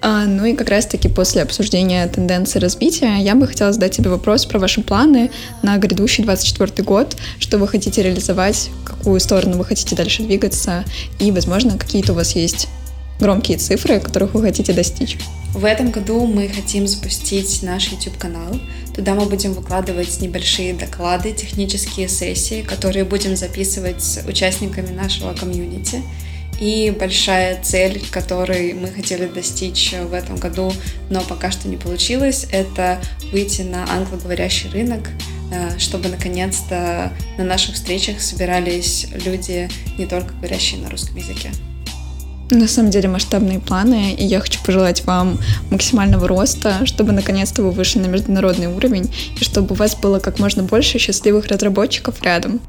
[0.00, 4.46] А, ну и как раз-таки после обсуждения тенденции развития я бы хотела задать тебе вопрос
[4.46, 5.30] про ваши планы
[5.62, 10.84] на грядущий 24 год, что вы хотите реализовать, какую сторону вы хотите дальше двигаться,
[11.18, 12.68] и, возможно, какие-то у вас есть
[13.18, 15.18] громкие цифры, которых вы хотите достичь.
[15.54, 18.60] В этом году мы хотим запустить наш YouTube-канал.
[18.94, 26.02] Туда мы будем выкладывать небольшие доклады, технические сессии, которые будем записывать с участниками нашего комьюнити.
[26.60, 30.72] И большая цель, которой мы хотели достичь в этом году,
[31.08, 33.00] но пока что не получилось, это
[33.32, 35.08] выйти на англоговорящий рынок,
[35.52, 41.50] э, чтобы наконец-то на наших встречах собирались люди, не только говорящие на русском языке.
[42.50, 45.38] На самом деле масштабные планы, и я хочу пожелать вам
[45.70, 50.38] максимального роста, чтобы наконец-то вы вышли на международный уровень, и чтобы у вас было как
[50.38, 52.60] можно больше счастливых разработчиков рядом.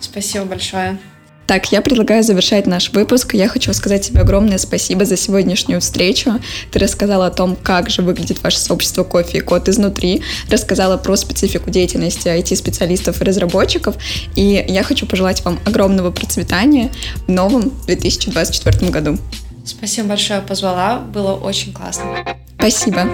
[0.00, 0.98] Спасибо большое.
[1.46, 3.34] Так, я предлагаю завершать наш выпуск.
[3.34, 6.40] Я хочу сказать тебе огромное спасибо за сегодняшнюю встречу.
[6.72, 11.16] Ты рассказала о том, как же выглядит ваше сообщество кофе и код изнутри, рассказала про
[11.16, 13.96] специфику деятельности IT-специалистов и разработчиков.
[14.34, 16.90] И я хочу пожелать вам огромного процветания
[17.26, 19.18] в новом 2024 году.
[19.64, 20.98] Спасибо большое, позвала.
[20.98, 22.24] Было очень классно.
[22.58, 23.08] Спасибо.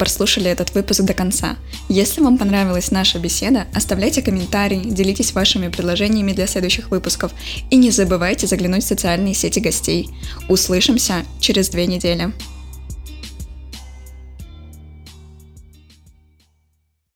[0.00, 1.56] Прослушали этот выпуск до конца.
[1.90, 7.32] Если вам понравилась наша беседа, оставляйте комментарии, делитесь вашими предложениями для следующих выпусков
[7.68, 10.08] и не забывайте заглянуть в социальные сети гостей.
[10.48, 12.32] Услышимся через две недели.